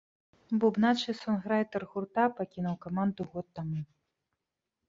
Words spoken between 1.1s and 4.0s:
і сонграйтар гурта пакінуў каманду год таму.